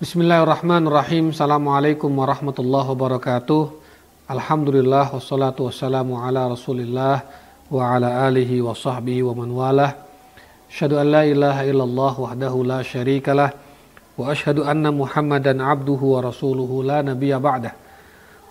[0.00, 1.28] Bismillahirrahmanirrahim.
[1.28, 3.68] Assalamualaikum warahmatullahi wabarakatuh.
[4.32, 7.20] Alhamdulillah wassalatu wassalamu ala Rasulillah
[7.68, 9.92] wa ala alihi wa sahbihi wa man walah.
[10.72, 13.52] Asyhadu an la ilaha illallah wahdahu la syarikalah
[14.16, 17.76] wa asyhadu anna Muhammadan abduhu wa rasuluhu la nabiyya ba'dah.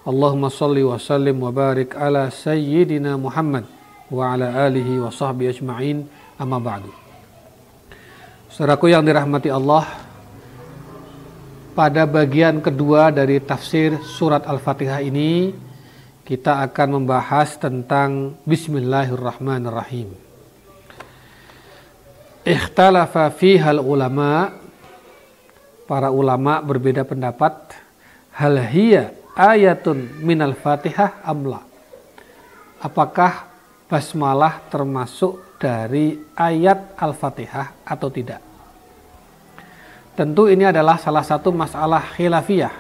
[0.05, 3.65] Allahumma salli wa sallim wa barik ala sayyidina Muhammad
[4.13, 6.05] wa ala alihi wa sahbihi ajma'in
[6.37, 6.93] amma ba'du.
[8.53, 10.08] Saudaraku yang dirahmati Allah,
[11.79, 15.55] pada bagian kedua dari tafsir surat Al-Fatihah ini
[16.27, 20.11] kita akan membahas tentang Bismillahirrahmanirrahim.
[22.43, 24.59] Ikhtalafa fihal ulama.
[25.87, 27.55] Para ulama berbeda pendapat.
[28.35, 31.63] Hal hiya ayatun minal fatihah amla
[32.83, 33.47] apakah
[33.87, 38.48] basmalah termasuk dari ayat al-fatihah atau tidak
[40.19, 42.75] tentu ini adalah salah satu masalah khilafiyah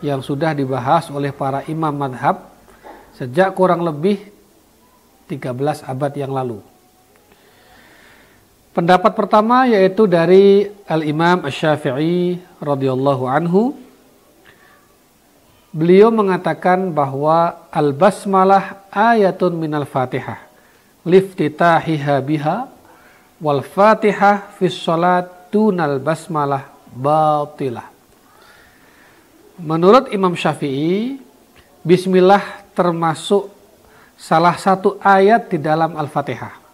[0.00, 2.48] yang sudah dibahas oleh para imam madhab
[3.12, 4.24] sejak kurang lebih
[5.28, 6.64] 13 abad yang lalu
[8.76, 13.72] Pendapat pertama yaitu dari Al-Imam Asy-Syafi'i radhiyallahu anhu.
[15.72, 20.44] Beliau mengatakan bahwa al-basmalah ayatun minal Fatihah.
[21.08, 22.68] Liftitahiha biha
[23.40, 24.68] wal Fatihah fi
[25.48, 27.88] dunal basmalah batilah.
[29.56, 31.16] Menurut Imam Syafi'i,
[31.80, 33.48] bismillah termasuk
[34.20, 36.66] salah satu ayat di dalam Al-Fatihah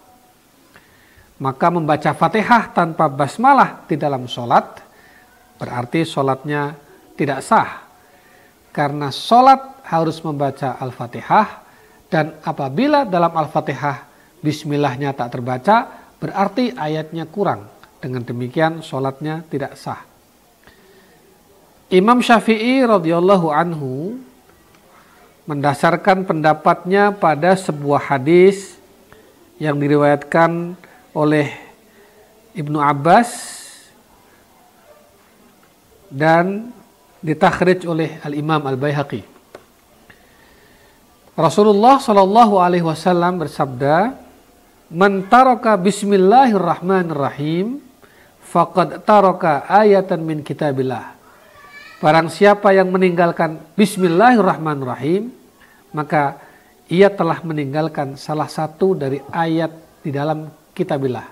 [1.42, 4.78] maka membaca fatihah tanpa basmalah di dalam sholat
[5.58, 6.78] berarti sholatnya
[7.18, 7.82] tidak sah.
[8.70, 11.60] Karena sholat harus membaca al-fatihah
[12.06, 14.06] dan apabila dalam al-fatihah
[14.38, 15.90] bismillahnya tak terbaca
[16.22, 17.66] berarti ayatnya kurang.
[18.02, 20.02] Dengan demikian sholatnya tidak sah.
[21.86, 24.18] Imam Syafi'i radhiyallahu anhu
[25.46, 28.74] mendasarkan pendapatnya pada sebuah hadis
[29.62, 30.74] yang diriwayatkan
[31.14, 31.54] oleh
[32.58, 33.30] Ibnu Abbas
[36.10, 36.74] dan
[37.22, 39.22] ditakhrij oleh Al-Imam Al-Baihaqi.
[41.38, 44.18] Rasulullah Shallallahu alaihi wasallam bersabda,
[44.90, 47.91] "Man taraka bismillahirrahmanirrahim
[48.52, 51.16] faqad taraka ayatan min kitabillah."
[52.02, 55.30] Barang siapa yang meninggalkan bismillahirrahmanirrahim,
[55.94, 56.34] maka
[56.90, 59.70] ia telah meninggalkan salah satu dari ayat
[60.02, 61.24] di dalam kitabillah.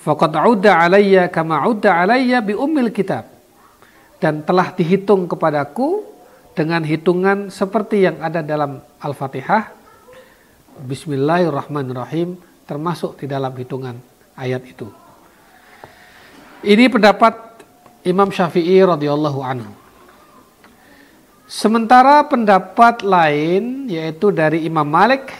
[0.00, 3.28] Faqad udda alayya kama udda alayya bi ummil kitab.
[4.16, 6.00] Dan telah dihitung kepadaku
[6.56, 9.76] dengan hitungan seperti yang ada dalam Al-Fatihah.
[10.80, 14.00] Bismillahirrahmanirrahim termasuk di dalam hitungan
[14.32, 14.88] ayat itu.
[16.64, 17.34] Ini pendapat
[18.06, 19.72] Imam Syafi'i radhiyallahu anhu.
[21.46, 25.30] Sementara pendapat lain yaitu dari Imam Malik,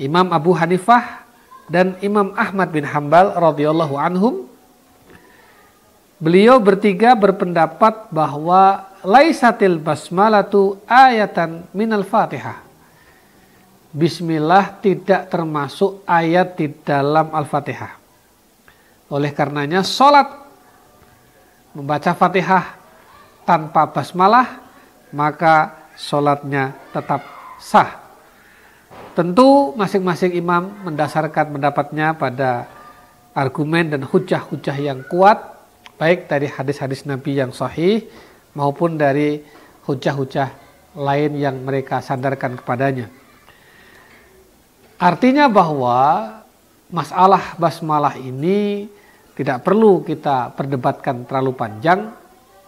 [0.00, 1.24] Imam Abu Hanifah
[1.68, 4.48] dan Imam Ahmad bin Hambal radhiyallahu anhum
[6.16, 12.70] beliau bertiga berpendapat bahwa laisatil basmalatu ayatan minal fatihah
[13.90, 17.99] Bismillah tidak termasuk ayat di dalam Al-Fatihah.
[19.10, 20.30] Oleh karenanya sholat
[21.74, 22.78] membaca Fatihah
[23.42, 24.62] tanpa basmalah
[25.10, 27.26] maka sholatnya tetap
[27.58, 27.98] sah.
[29.14, 32.70] Tentu masing-masing imam mendasarkan pendapatnya pada
[33.34, 35.38] argumen dan hujah-hujah yang kuat
[35.98, 38.06] baik dari hadis-hadis Nabi yang sahih
[38.54, 39.42] maupun dari
[39.84, 40.48] hujah-hujah
[40.96, 43.10] lain yang mereka sandarkan kepadanya.
[45.00, 45.98] Artinya bahwa
[46.90, 48.90] masalah basmalah ini
[49.40, 52.12] tidak perlu kita perdebatkan terlalu panjang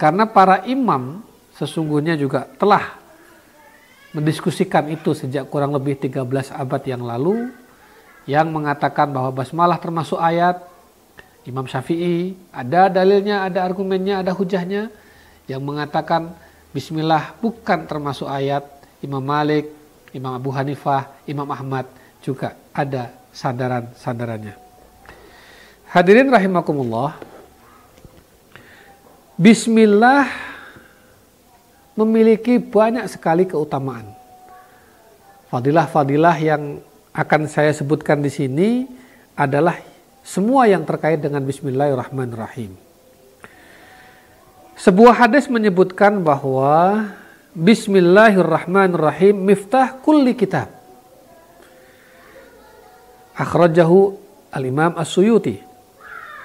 [0.00, 1.20] karena para imam
[1.52, 2.96] sesungguhnya juga telah
[4.16, 7.52] mendiskusikan itu sejak kurang lebih 13 abad yang lalu
[8.24, 10.64] yang mengatakan bahwa basmalah termasuk ayat
[11.44, 14.88] Imam Syafi'i ada dalilnya, ada argumennya, ada hujahnya
[15.50, 16.32] yang mengatakan
[16.72, 18.64] bismillah bukan termasuk ayat
[19.04, 19.68] Imam Malik,
[20.16, 21.84] Imam Abu Hanifah, Imam Ahmad
[22.24, 24.61] juga ada sandaran-sandarannya.
[25.92, 27.20] Hadirin rahimakumullah.
[29.36, 30.24] Bismillah
[31.92, 34.08] memiliki banyak sekali keutamaan.
[35.52, 36.80] Fadilah-fadilah yang
[37.12, 38.88] akan saya sebutkan di sini
[39.36, 39.76] adalah
[40.24, 42.72] semua yang terkait dengan Bismillahirrahmanirrahim.
[44.80, 47.04] Sebuah hadis menyebutkan bahwa
[47.52, 50.72] Bismillahirrahmanirrahim miftah kulli kitab.
[53.36, 54.16] Akhrajahu
[54.48, 55.71] al-Imam As-Suyuti.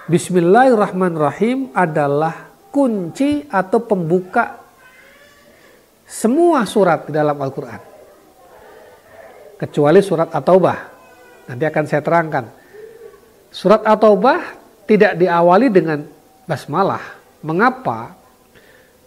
[0.07, 4.55] Bismillahirrahmanirrahim adalah kunci atau pembuka
[6.07, 7.81] semua surat di dalam Al-Quran.
[9.59, 10.77] Kecuali surat At-Taubah.
[11.51, 12.47] Nanti akan saya terangkan.
[13.51, 14.39] Surat At-Taubah
[14.87, 16.07] tidak diawali dengan
[16.47, 17.03] basmalah.
[17.43, 18.15] Mengapa?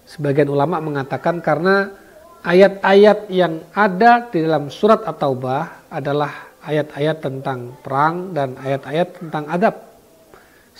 [0.04, 1.96] Sebagian ulama mengatakan karena
[2.44, 9.89] ayat-ayat yang ada di dalam surat At-Taubah adalah ayat-ayat tentang perang dan ayat-ayat tentang adab.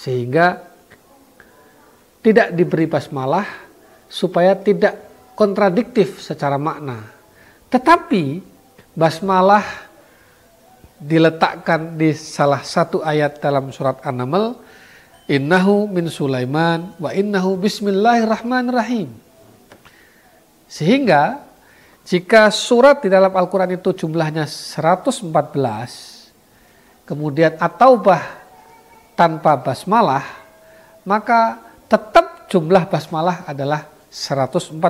[0.00, 0.64] Sehingga
[2.24, 3.44] tidak diberi basmalah
[4.08, 4.96] supaya tidak
[5.36, 7.04] kontradiktif secara makna.
[7.68, 8.40] Tetapi
[8.96, 9.64] basmalah
[10.96, 14.56] diletakkan di salah satu ayat dalam surat An-Naml,
[15.28, 19.12] innahu min Sulaiman wa innahu bismillahirrahmanirrahim.
[20.64, 21.44] Sehingga
[22.08, 25.28] jika surat di dalam Al-Quran itu jumlahnya 114,
[27.04, 28.39] kemudian at-taubah
[29.20, 30.24] tanpa basmalah,
[31.04, 31.60] maka
[31.92, 34.80] tetap jumlah basmalah adalah 114.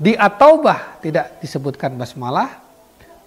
[0.00, 2.64] Di at-taubah tidak disebutkan basmalah,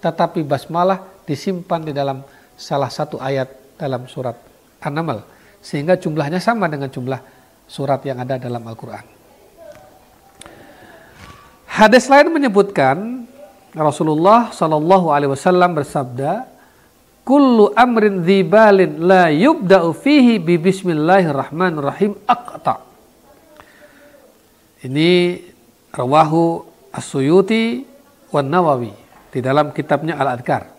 [0.02, 2.26] tetapi basmalah disimpan di dalam
[2.58, 4.34] salah satu ayat dalam surat
[4.82, 5.22] An-Naml.
[5.62, 7.22] Sehingga jumlahnya sama dengan jumlah
[7.70, 9.06] surat yang ada dalam Al-Quran.
[11.70, 13.30] Hadis lain menyebutkan
[13.70, 16.50] Rasulullah Shallallahu Alaihi Wasallam bersabda,
[17.30, 22.82] "Kullu amrin dzibalin la yubda'u fihi bi Bismillahirrahmanirrahim aqta."
[24.82, 25.38] Ini
[25.94, 27.86] rawahu As-Suyuti
[28.34, 28.90] wan Nawawi
[29.30, 30.74] di dalam kitabnya Al-Adkar.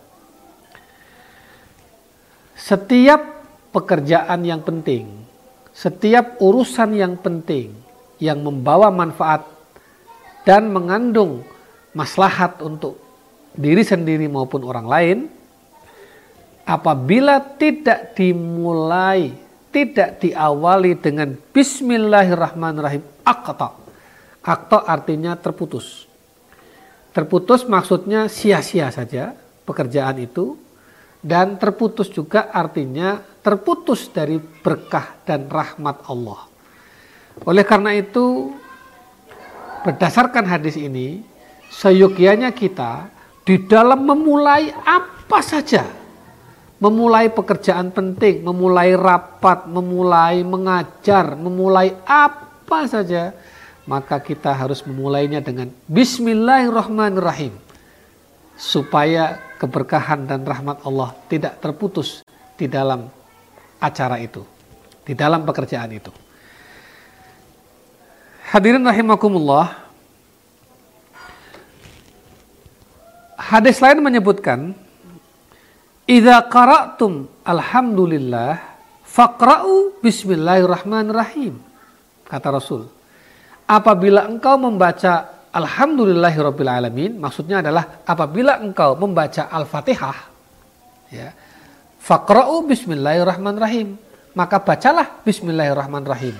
[2.52, 3.20] Setiap
[3.72, 5.08] pekerjaan yang penting,
[5.72, 7.72] setiap urusan yang penting
[8.20, 9.48] yang membawa manfaat
[10.44, 11.48] dan mengandung
[11.96, 13.00] maslahat untuk
[13.56, 15.18] diri sendiri maupun orang lain
[16.66, 19.34] apabila tidak dimulai
[19.72, 23.72] tidak diawali dengan bismillahirrahmanirrahim akta.
[24.42, 26.04] Akta artinya terputus.
[27.16, 29.32] Terputus maksudnya sia-sia saja
[29.64, 30.60] pekerjaan itu
[31.24, 36.44] dan terputus juga artinya terputus dari berkah dan rahmat Allah.
[37.48, 38.52] Oleh karena itu
[39.82, 41.26] Berdasarkan hadis ini,
[41.66, 43.10] seyogianya kita
[43.42, 45.82] di dalam memulai apa saja,
[46.82, 53.30] memulai pekerjaan penting, memulai rapat, memulai mengajar, memulai apa saja,
[53.86, 57.54] maka kita harus memulainya dengan Bismillahirrahmanirrahim,
[58.58, 62.26] supaya keberkahan dan rahmat Allah tidak terputus
[62.58, 63.06] di dalam
[63.78, 64.42] acara itu,
[65.06, 66.10] di dalam pekerjaan itu.
[68.50, 69.86] Hadirin rahimakumullah.
[73.38, 74.74] Hadis lain menyebutkan
[76.12, 78.60] Idza qara'tum alhamdulillah
[79.00, 81.56] faqra'u bismillahirrahmanirrahim.
[82.28, 82.84] Kata Rasul.
[83.64, 90.18] Apabila engkau membaca alhamdulillahirabbil alamin, maksudnya adalah apabila engkau membaca Al-Fatihah
[91.08, 91.32] ya.
[91.96, 93.96] Faqra'u bismillahirrahmanirrahim.
[94.36, 96.36] Maka bacalah bismillahirrahmanirrahim.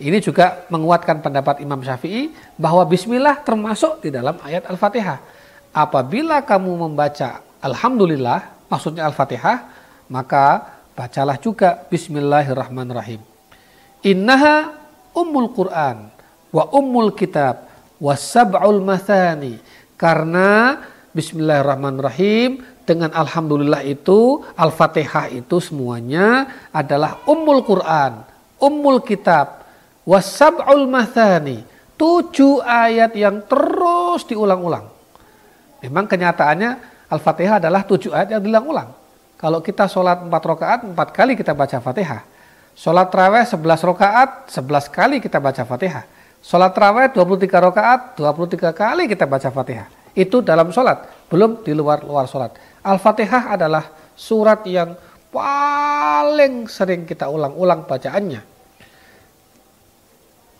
[0.00, 5.20] Ini juga menguatkan pendapat Imam Syafi'i bahwa bismillah termasuk di dalam ayat Al-Fatihah.
[5.76, 9.70] Apabila kamu membaca Alhamdulillah, maksudnya Al-Fatihah,
[10.10, 13.22] maka bacalah juga Bismillahirrahmanirrahim.
[14.02, 14.74] Innaha
[15.14, 16.10] ummul Quran
[16.50, 17.70] wa ummul kitab
[18.02, 19.62] wa sab'ul mathani.
[19.94, 20.82] Karena
[21.14, 28.26] Bismillahirrahmanirrahim dengan Alhamdulillah itu, Al-Fatihah itu semuanya adalah ummul Quran,
[28.58, 29.64] ummul kitab,
[30.04, 31.64] wasab'ul mathani
[31.96, 34.84] tujuh ayat yang terus diulang-ulang
[35.80, 38.90] memang kenyataannya Al-Fatihah adalah tujuh ayat yang diulang-ulang.
[39.36, 42.24] Kalau kita sholat empat rakaat empat kali kita baca Fatihah.
[42.74, 46.08] Sholat terawih sebelas rakaat sebelas kali kita baca Fatihah.
[46.40, 49.86] Sholat terawih 23 rakaat 23 kali kita baca Fatihah.
[50.16, 52.56] Itu dalam sholat belum di luar luar sholat.
[52.80, 53.84] Al-Fatihah adalah
[54.16, 54.96] surat yang
[55.34, 58.40] paling sering kita ulang-ulang bacaannya.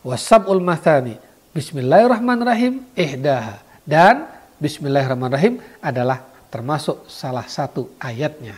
[0.04, 1.16] Wasabul mathani.
[1.54, 3.62] Bismillahirrahmanirrahim ihdaha.
[3.86, 8.54] Dan Bismillahirrahmanirrahim adalah termasuk salah satu ayatnya.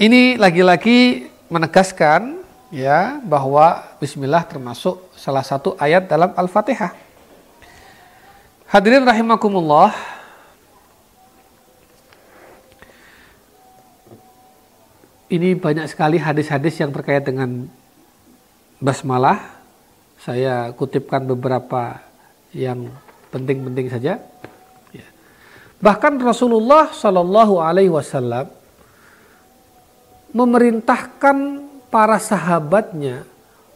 [0.00, 2.40] Ini lagi-lagi menegaskan
[2.72, 6.96] ya bahwa bismillah termasuk salah satu ayat dalam Al-Fatihah.
[8.64, 9.92] Hadirin rahimakumullah.
[15.28, 17.68] Ini banyak sekali hadis-hadis yang terkait dengan
[18.80, 19.60] basmalah
[20.16, 22.00] saya kutipkan beberapa
[22.56, 22.88] yang
[23.28, 24.29] penting-penting saja.
[25.80, 28.52] Bahkan Rasulullah Shallallahu Alaihi Wasallam
[30.36, 31.36] memerintahkan
[31.88, 33.24] para sahabatnya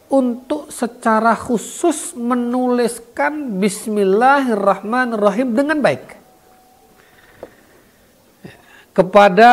[0.07, 6.13] untuk secara khusus menuliskan Bismillahirrahmanirrahim dengan baik.
[8.95, 9.51] Kepada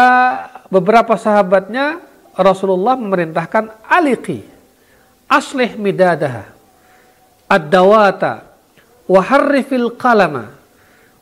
[0.68, 1.98] beberapa sahabatnya
[2.36, 4.44] Rasulullah memerintahkan aliki
[5.26, 6.52] aslih midadaha
[7.48, 8.44] ad-dawata
[9.08, 10.61] wa harrifil qalama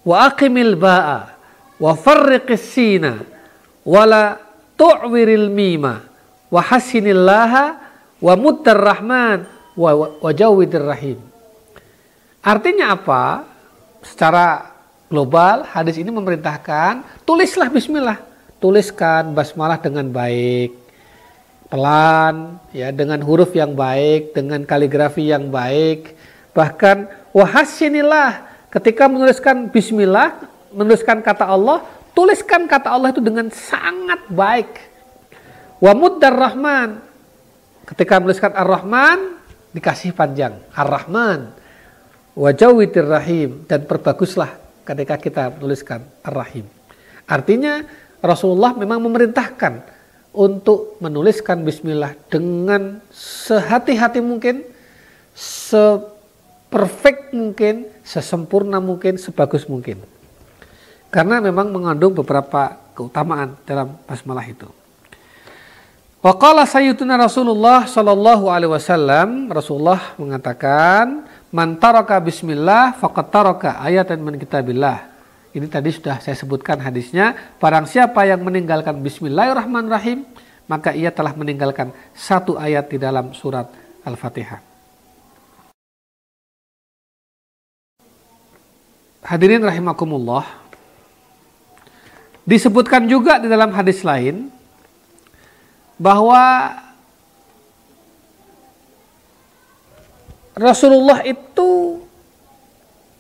[0.05, 1.37] wa aqimil ba'a
[1.81, 3.21] wa farriqis sina
[3.85, 4.37] wala
[4.77, 6.05] tu'wiril mima
[6.49, 7.65] wa hasinillaha
[8.21, 9.91] wa muddar rahman wa,
[10.21, 11.19] wa jawidir rahim.
[12.41, 13.45] Artinya apa?
[14.01, 14.73] Secara
[15.13, 18.17] global hadis ini memerintahkan tulislah bismillah,
[18.61, 20.73] tuliskan basmalah dengan baik.
[21.71, 26.19] Pelan ya dengan huruf yang baik, dengan kaligrafi yang baik.
[26.51, 31.83] Bahkan wahasinilah ketika menuliskan bismillah, menuliskan kata Allah,
[32.15, 34.71] tuliskan kata Allah itu dengan sangat baik.
[35.81, 37.11] Wa muddar rahman
[37.91, 39.43] Ketika menuliskan Ar-Rahman
[39.75, 41.51] dikasih panjang Ar-Rahman
[42.39, 44.55] wajawitir rahim dan perbaguslah
[44.87, 46.71] ketika kita menuliskan Ar-Rahim.
[47.27, 47.83] Artinya
[48.23, 49.83] Rasulullah memang memerintahkan
[50.31, 54.63] untuk menuliskan bismillah dengan sehati-hati mungkin,
[55.35, 60.03] seperfect mungkin, sesempurna mungkin, sebagus mungkin.
[61.15, 64.67] Karena memang mengandung beberapa keutamaan dalam basmalah itu.
[66.21, 74.37] Waqala sayyiduna Rasulullah sallallahu alaihi wasallam Rasulullah mengatakan man taraka bismillah faqad taraka ayatan min
[74.37, 75.09] kitabillah.
[75.51, 80.23] Ini tadi sudah saya sebutkan hadisnya, barang siapa yang meninggalkan bismillahirrahmanirrahim
[80.71, 83.67] maka ia telah meninggalkan satu ayat di dalam surat
[84.07, 84.70] Al-Fatihah.
[89.31, 90.43] Hadirin rahimakumullah.
[92.43, 94.51] Disebutkan juga di dalam hadis lain
[95.95, 96.75] bahwa
[100.59, 102.03] Rasulullah itu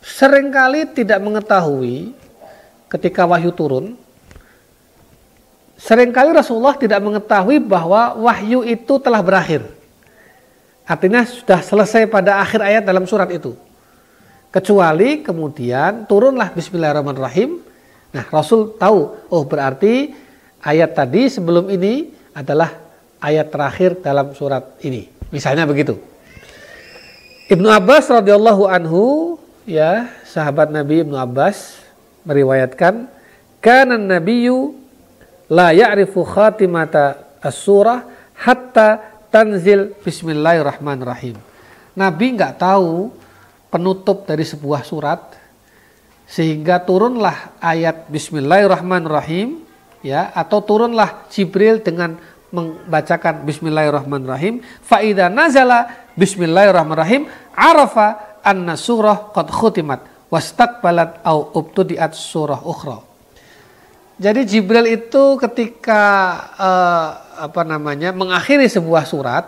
[0.02, 2.10] sering kali tidak mengetahui
[2.90, 3.94] ketika wahyu turun.
[5.78, 9.62] Seringkali Rasulullah tidak mengetahui bahwa wahyu itu telah berakhir.
[10.82, 13.54] Artinya sudah selesai pada akhir ayat dalam surat itu.
[14.50, 17.62] Kecuali kemudian turunlah Bismillahirrahmanirrahim.
[18.10, 20.10] Nah Rasul tahu, oh berarti
[20.58, 22.74] ayat tadi sebelum ini adalah
[23.22, 25.06] ayat terakhir dalam surat ini.
[25.30, 26.02] Misalnya begitu.
[27.46, 29.38] Ibnu Abbas radhiyallahu anhu
[29.70, 31.78] ya sahabat Nabi Ibnu Abbas
[32.26, 33.06] meriwayatkan
[33.62, 34.74] kana nabiyyu
[35.46, 38.02] la ya'rifu khatimata as-surah
[38.34, 38.98] hatta
[39.30, 41.38] tanzil bismillahirrahmanirrahim.
[41.94, 43.14] Nabi nggak tahu
[43.70, 45.38] penutup dari sebuah surat
[46.26, 49.62] sehingga turunlah ayat bismillahirrahmanirrahim
[50.04, 52.18] ya atau turunlah Jibril dengan
[52.50, 63.02] membacakan Bismillahirrahmanirrahim faida nazala Bismillahirrahmanirrahim arafa anna surah qad khutimat wastaqbalat au ubtudiat surah ukhra.
[64.20, 66.02] Jadi Jibril itu ketika
[66.60, 67.08] uh,
[67.48, 69.44] apa namanya mengakhiri sebuah surat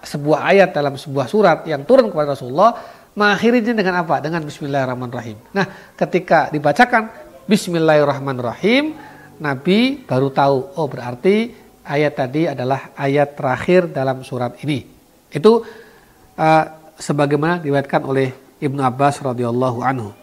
[0.00, 2.72] sebuah ayat dalam sebuah surat yang turun kepada Rasulullah
[3.20, 4.24] mengakhirinya dengan apa?
[4.24, 5.36] Dengan Bismillahirrahmanirrahim.
[5.52, 7.12] Nah, ketika dibacakan
[7.44, 8.96] Bismillahirrahmanirrahim,
[9.36, 11.52] Nabi baru tahu, oh berarti
[11.84, 14.88] ayat tadi adalah ayat terakhir dalam surat ini.
[15.28, 15.60] Itu
[16.40, 16.64] uh,
[16.96, 20.16] sebagaimana diriwayatkan oleh Ibnu Abbas radhiyallahu anhu.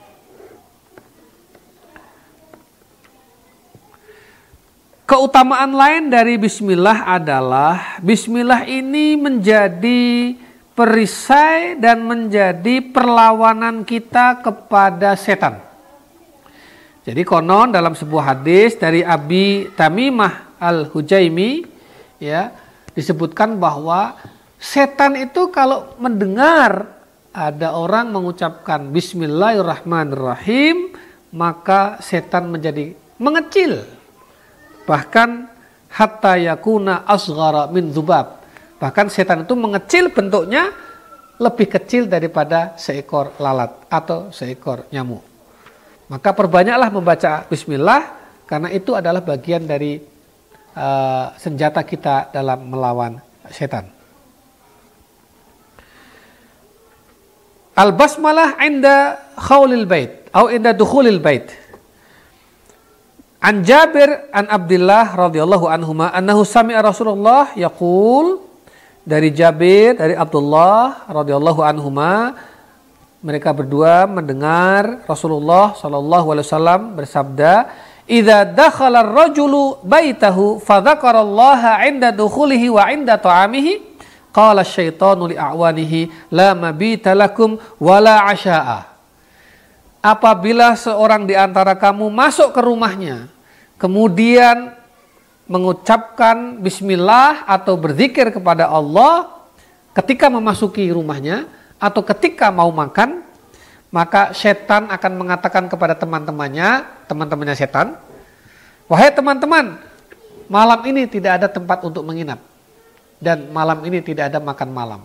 [5.07, 10.35] Keutamaan lain dari bismillah adalah bismillah ini menjadi
[10.77, 15.57] perisai dan menjadi perlawanan kita kepada setan.
[17.01, 21.65] Jadi konon dalam sebuah hadis dari Abi Tamimah Al-Hujaimi
[22.21, 22.53] ya
[22.93, 24.21] disebutkan bahwa
[24.61, 26.93] setan itu kalau mendengar
[27.33, 30.93] ada orang mengucapkan bismillahirrahmanirrahim
[31.33, 33.81] maka setan menjadi mengecil
[34.89, 35.49] bahkan
[35.89, 38.36] hatta yakuna asghara min zubab
[38.77, 40.69] bahkan setan itu mengecil bentuknya
[41.37, 45.21] lebih kecil daripada seekor lalat atau seekor nyamuk
[46.07, 48.15] maka perbanyaklah membaca bismillah
[48.47, 49.99] karena itu adalah bagian dari
[50.71, 53.19] uh, senjata kita dalam melawan
[53.51, 53.91] setan.
[57.77, 61.51] Al basmalah inda khawlil bait atau inda dukhulil bait.
[63.43, 68.46] An Jabir an Abdullah radhiyallahu anhuma annahu sami'a Rasulullah yaqul
[69.07, 72.35] dari Jabir dari Abdullah radhiyallahu anhuma
[73.23, 77.53] mereka berdua mendengar Rasulullah Shallallahu Alaihi Wasallam bersabda,
[78.05, 83.81] "Idza dakhala ar-rajulu baitahu fadzakarallaha 'inda dukhulihi wa 'inda ta'amihi,
[84.29, 88.85] qala syaitanu li'awanihi la mabita lakum wala asya'a.
[89.97, 93.27] Apabila seorang di antara kamu masuk ke rumahnya,
[93.81, 94.77] kemudian
[95.47, 99.31] mengucapkan bismillah atau berzikir kepada Allah
[99.95, 101.47] ketika memasuki rumahnya
[101.79, 103.23] atau ketika mau makan,
[103.89, 107.95] maka setan akan mengatakan kepada teman-temannya, teman-temannya setan,
[108.91, 109.79] "Wahai teman-teman,
[110.51, 112.43] malam ini tidak ada tempat untuk menginap
[113.17, 115.01] dan malam ini tidak ada makan malam.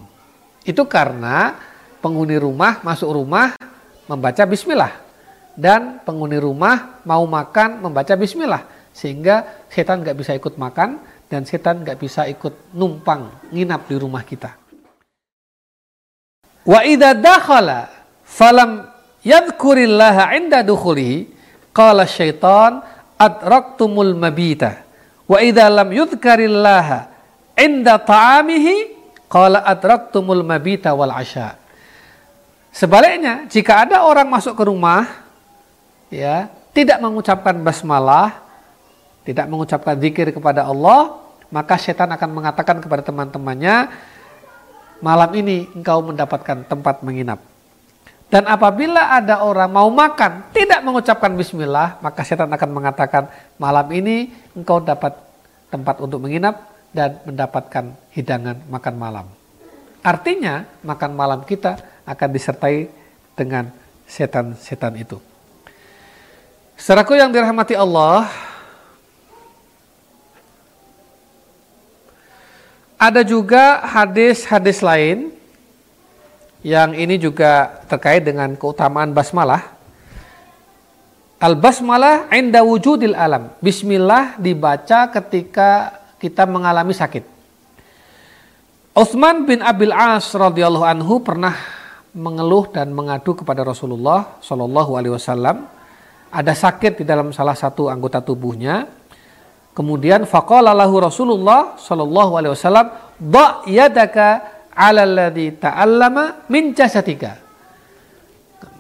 [0.63, 1.59] Itu karena
[2.05, 3.57] penghuni rumah masuk rumah
[4.07, 4.93] membaca bismillah
[5.57, 11.81] dan penghuni rumah mau makan membaca bismillah sehingga setan nggak bisa ikut makan dan setan
[11.81, 14.57] nggak bisa ikut numpang nginap di rumah kita.
[16.63, 17.91] Wa idza dakhala
[18.23, 18.87] falam
[19.27, 21.27] yadhkurillaha 'inda dukhulihi
[21.75, 22.85] qala syaitan
[23.19, 24.93] adraktumul mabita
[25.33, 27.09] Wa idza lam yudhkarillaha
[27.57, 28.75] inda ta'amihi
[29.33, 31.57] qala adraktumul mabita wal asya.
[32.73, 35.09] Sebaliknya, jika ada orang masuk ke rumah
[36.13, 38.42] ya, tidak mengucapkan basmalah,
[39.23, 43.93] tidak mengucapkan zikir kepada Allah, maka setan akan mengatakan kepada teman-temannya,
[45.05, 47.39] malam ini engkau mendapatkan tempat menginap.
[48.33, 53.29] Dan apabila ada orang mau makan tidak mengucapkan bismillah, maka setan akan mengatakan
[53.61, 55.13] malam ini engkau dapat
[55.69, 59.27] tempat untuk menginap dan mendapatkan hidangan makan malam.
[60.01, 61.77] Artinya makan malam kita
[62.09, 62.89] akan disertai
[63.37, 63.69] dengan
[64.09, 65.21] setan-setan itu.
[66.75, 68.27] Saudaraku yang dirahmati Allah,
[73.03, 75.35] ada juga hadis-hadis lain
[76.63, 79.75] yang ini juga terkait dengan keutamaan basmalah.
[81.43, 83.51] Al basmalah inda wujudil alam.
[83.59, 87.27] Bismillah dibaca ketika kita mengalami sakit.
[88.95, 91.59] Utsman bin Abil As radhiyallahu anhu pernah
[92.15, 95.67] mengeluh dan mengadu kepada Rasulullah Shallallahu alaihi wasallam
[96.31, 99.02] ada sakit di dalam salah satu anggota tubuhnya.
[99.73, 107.39] Kemudian faqala lahu Rasulullah Shallallahu alaihi wasallam, "Dha yadaka alalladhi ta'allama min jasadika.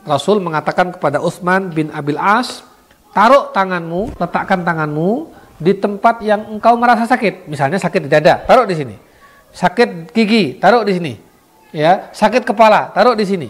[0.02, 2.66] Rasul mengatakan kepada Utsman bin Abil As,
[3.14, 5.31] taruh tanganmu, letakkan tanganmu
[5.62, 7.46] di tempat yang engkau merasa sakit.
[7.46, 8.96] Misalnya sakit di dada, taruh di sini.
[9.52, 11.14] Sakit gigi, taruh di sini.
[11.70, 13.48] Ya, sakit kepala, taruh di sini.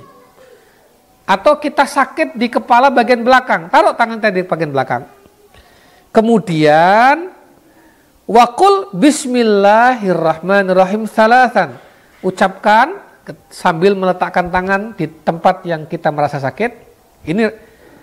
[1.24, 5.09] Atau kita sakit di kepala bagian belakang, taruh tangan tadi di bagian belakang.
[6.12, 7.31] Kemudian
[8.26, 11.74] wakul bismillahirrahmanirrahim salasan
[12.22, 13.02] ucapkan
[13.50, 16.72] sambil meletakkan tangan di tempat yang kita merasa sakit.
[17.22, 17.46] Ini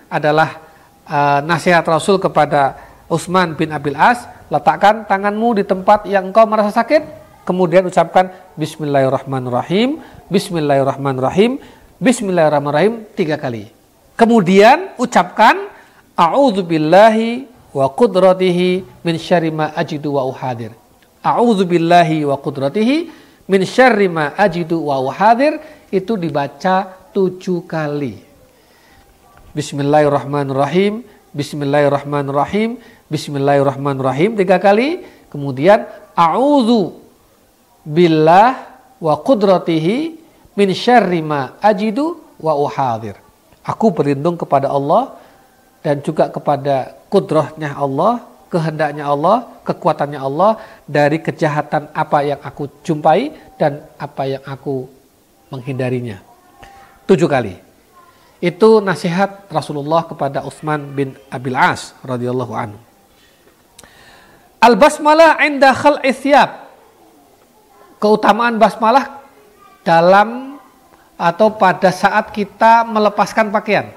[0.08, 0.55] adalah
[1.03, 2.79] uh, nasihat Rasul kepada
[3.12, 7.03] Utsman bin Abil As, letakkan tanganmu di tempat yang engkau merasa sakit,
[7.43, 9.99] kemudian ucapkan Bismillahirrahmanirrahim,
[10.32, 11.60] Bismillahirrahmanirrahim,
[11.99, 13.67] Bismillahirrahmanirrahim tiga kali.
[14.15, 15.67] Kemudian ucapkan
[16.15, 20.73] A'udzubillahi wa qudratihi min syarri ma ajidu wa uhadir.
[21.21, 22.97] A'udzubillahi wa qudratihi
[23.49, 25.60] min syarri ma ajidu wa hadir
[25.93, 28.21] itu dibaca tujuh kali.
[29.53, 31.01] Bismillahirrahmanirrahim,
[31.34, 32.77] Bismillahirrahmanirrahim,
[33.10, 35.03] Bismillahirrahmanirrahim tiga kali.
[35.29, 35.86] Kemudian
[36.17, 36.97] a'udzu
[37.86, 38.65] billah
[38.97, 40.17] wa qudratihi
[40.58, 43.17] min syarri ma ajidu wa uhadir.
[43.65, 45.18] Aku berlindung kepada Allah
[45.79, 50.57] dan juga kepada kudrahnya Allah kehendaknya Allah, kekuatannya Allah
[50.89, 54.89] dari kejahatan apa yang aku jumpai dan apa yang aku
[55.53, 56.19] menghindarinya.
[57.05, 57.55] Tujuh kali.
[58.41, 62.79] Itu nasihat Rasulullah kepada Utsman bin Abil As radhiyallahu anhu.
[64.59, 66.67] Al basmalah inda khal isyab.
[67.99, 69.21] Keutamaan basmalah
[69.83, 70.55] dalam
[71.19, 73.91] atau pada saat kita melepaskan pakaian.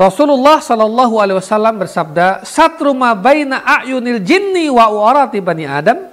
[0.00, 6.08] Rasulullah Shallallahu Alaihi Wasallam bersabda, "Satru ma baina ayunil jinni wa warati bani Adam."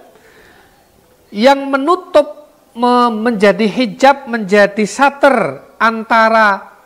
[1.32, 2.28] Yang menutup
[3.23, 6.78] menjadi hijab, menjadi sater antara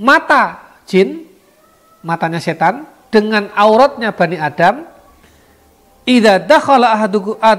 [0.00, 1.28] mata jin,
[2.00, 4.88] matanya setan, dengan auratnya bani Adam.
[6.06, 6.96] Idza dakhala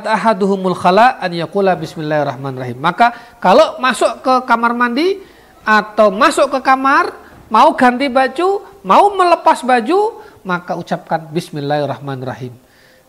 [0.01, 2.79] ahaduhumul khala an yaqula bismillahirrahmanirrahim.
[2.81, 5.19] Maka kalau masuk ke kamar mandi
[5.67, 12.53] atau masuk ke kamar mau ganti baju, mau melepas baju, maka ucapkan Bismillahirrahmanirrahim.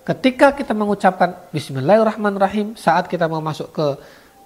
[0.07, 3.87] Ketika kita mengucapkan Bismillahirrahmanirrahim saat kita mau masuk ke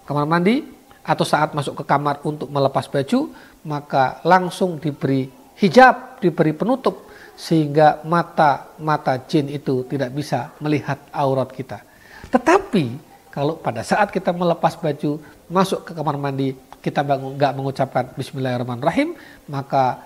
[0.09, 0.67] kamar mandi
[1.07, 3.31] atau saat masuk ke kamar untuk melepas baju,
[3.63, 7.07] maka langsung diberi hijab, diberi penutup
[7.39, 11.81] sehingga mata-mata jin itu tidak bisa melihat aurat kita.
[12.29, 16.53] Tetapi kalau pada saat kita melepas baju masuk ke kamar mandi
[16.83, 19.15] kita nggak mengucapkan Bismillahirrahmanirrahim
[19.47, 20.03] maka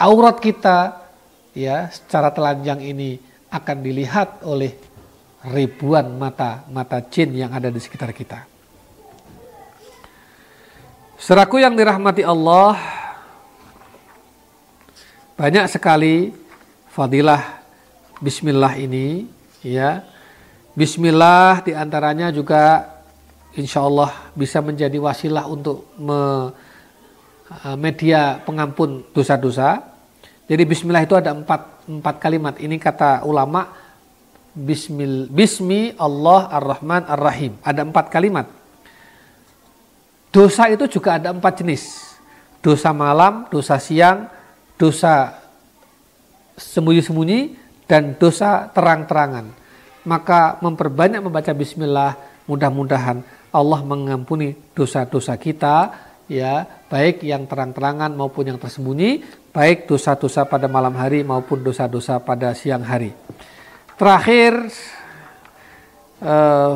[0.00, 1.04] aurat kita
[1.52, 3.20] ya secara telanjang ini
[3.52, 4.74] akan dilihat oleh
[5.52, 8.48] ribuan mata mata jin yang ada di sekitar kita.
[11.20, 12.76] Seraku yang dirahmati Allah
[15.36, 16.34] banyak sekali
[16.90, 17.62] fadilah
[18.18, 19.28] Bismillah ini
[19.60, 20.02] ya
[20.74, 22.93] Bismillah di antaranya juga
[23.54, 26.50] insya Allah bisa menjadi wasilah untuk me,
[27.50, 29.82] eh, media pengampun dosa-dosa.
[30.44, 32.54] Jadi Bismillah itu ada empat, empat kalimat.
[32.60, 33.72] Ini kata ulama
[34.54, 37.58] Bismil, Bismi Allah Ar-Rahman Ar-Rahim.
[37.64, 38.46] Ada empat kalimat.
[40.30, 42.14] Dosa itu juga ada empat jenis.
[42.60, 44.28] Dosa malam, dosa siang,
[44.78, 45.42] dosa
[46.54, 49.52] sembunyi-sembunyi, dan dosa terang-terangan
[50.04, 55.94] maka memperbanyak membaca bismillah mudah-mudahan Allah mengampuni dosa-dosa kita
[56.26, 59.22] ya baik yang terang-terangan maupun yang tersembunyi
[59.54, 63.14] baik dosa-dosa pada malam hari maupun dosa-dosa pada siang hari.
[63.94, 64.58] Terakhir
[66.18, 66.74] eh,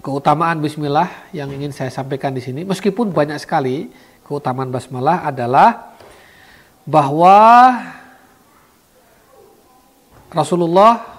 [0.00, 3.92] keutamaan bismillah yang ingin saya sampaikan di sini meskipun banyak sekali
[4.24, 5.92] keutamaan basmalah adalah
[6.88, 7.36] bahwa
[10.32, 11.14] Rasulullah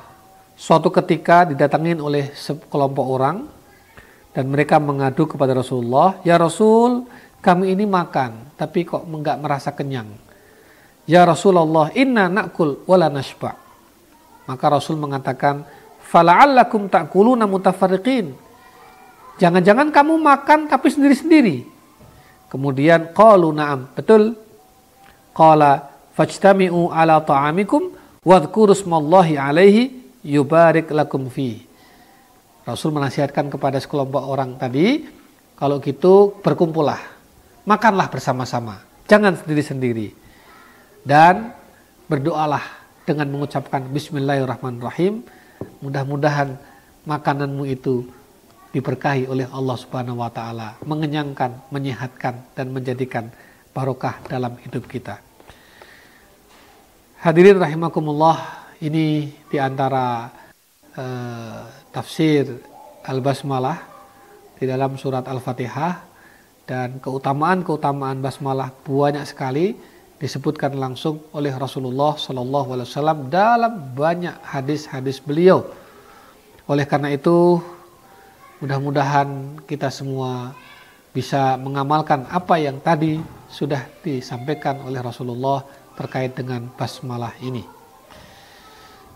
[0.56, 3.44] Suatu ketika didatangin oleh sekelompok orang
[4.36, 7.08] dan mereka mengadu kepada Rasulullah, "Ya Rasul,
[7.40, 10.12] kami ini makan tapi kok enggak merasa kenyang."
[11.08, 13.56] "Ya Rasulullah, inna nakul wala nashba."
[14.46, 15.64] Maka Rasul mengatakan,
[16.04, 18.36] "Fala'allakum ta'kuluna mutafarriqin."
[19.36, 21.68] Jangan-jangan kamu makan tapi sendiri-sendiri.
[22.48, 23.92] Kemudian qalu na'am.
[23.92, 24.32] Betul?
[25.36, 27.92] Qala fajtami'u ala ta'amikum
[28.24, 29.92] wadhkuru smallahi alaihi
[30.24, 31.65] yubarik lakum fi.
[32.66, 35.06] Rasul menasihatkan kepada sekelompok orang tadi,
[35.54, 36.98] kalau gitu berkumpullah,
[37.62, 40.18] makanlah bersama-sama, jangan sendiri-sendiri.
[41.06, 41.54] Dan
[42.10, 42.66] berdoalah
[43.06, 45.22] dengan mengucapkan bismillahirrahmanirrahim.
[45.86, 46.58] Mudah-mudahan
[47.06, 48.10] makananmu itu
[48.74, 53.30] diberkahi oleh Allah Subhanahu wa taala, mengenyangkan, menyehatkan dan menjadikan
[53.78, 55.22] barokah dalam hidup kita.
[57.22, 60.34] Hadirin rahimakumullah, ini di antara
[60.98, 62.60] uh, tafsir
[63.08, 63.80] Al-Basmalah
[64.60, 66.04] di dalam surat Al-Fatihah
[66.68, 69.80] dan keutamaan-keutamaan basmalah banyak sekali
[70.20, 75.64] disebutkan langsung oleh Rasulullah Shallallahu Alaihi Wasallam dalam banyak hadis-hadis beliau.
[76.66, 77.62] Oleh karena itu,
[78.60, 80.58] mudah-mudahan kita semua
[81.14, 87.75] bisa mengamalkan apa yang tadi sudah disampaikan oleh Rasulullah terkait dengan basmalah ini.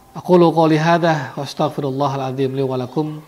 [0.09, 3.21] Aqulu qawli hadha wa astaghfirullahal azim li wa lakum.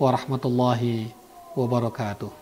[0.00, 1.12] Warahmatullahi
[1.52, 2.37] wabarakatuh.